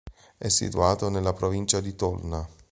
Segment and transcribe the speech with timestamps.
[0.35, 2.49] È situato nella provincia di Tolna.